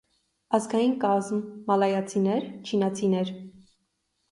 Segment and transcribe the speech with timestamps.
[0.57, 3.35] Ազգային կազմ՝ մալայացիներ, չինացիներ։